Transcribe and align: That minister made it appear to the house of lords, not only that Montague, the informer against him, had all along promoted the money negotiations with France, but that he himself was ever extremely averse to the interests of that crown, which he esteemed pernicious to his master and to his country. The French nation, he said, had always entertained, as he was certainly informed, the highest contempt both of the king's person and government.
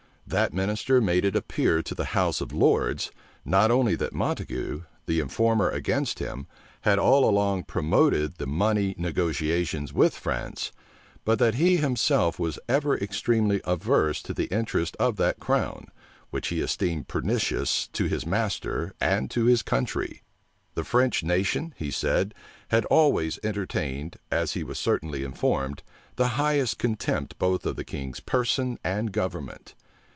That 0.27 0.53
minister 0.53 1.01
made 1.01 1.25
it 1.25 1.35
appear 1.35 1.83
to 1.83 1.93
the 1.93 2.05
house 2.15 2.39
of 2.39 2.53
lords, 2.53 3.11
not 3.43 3.69
only 3.69 3.95
that 3.95 4.13
Montague, 4.13 4.83
the 5.05 5.19
informer 5.19 5.69
against 5.69 6.19
him, 6.19 6.47
had 6.83 6.97
all 6.97 7.29
along 7.29 7.63
promoted 7.65 8.35
the 8.37 8.47
money 8.47 8.95
negotiations 8.97 9.91
with 9.91 10.15
France, 10.17 10.71
but 11.25 11.37
that 11.39 11.55
he 11.55 11.75
himself 11.75 12.39
was 12.39 12.57
ever 12.69 12.97
extremely 12.97 13.59
averse 13.65 14.21
to 14.23 14.33
the 14.33 14.45
interests 14.45 14.95
of 15.01 15.17
that 15.17 15.41
crown, 15.41 15.87
which 16.29 16.47
he 16.47 16.61
esteemed 16.61 17.09
pernicious 17.09 17.87
to 17.89 18.05
his 18.05 18.25
master 18.25 18.93
and 19.01 19.29
to 19.31 19.43
his 19.47 19.61
country. 19.61 20.21
The 20.75 20.85
French 20.85 21.23
nation, 21.23 21.73
he 21.75 21.91
said, 21.91 22.33
had 22.69 22.85
always 22.85 23.37
entertained, 23.43 24.15
as 24.31 24.53
he 24.53 24.63
was 24.63 24.79
certainly 24.79 25.25
informed, 25.25 25.83
the 26.15 26.29
highest 26.39 26.77
contempt 26.77 27.37
both 27.37 27.65
of 27.65 27.75
the 27.75 27.83
king's 27.83 28.21
person 28.21 28.79
and 28.81 29.11
government. 29.11 29.75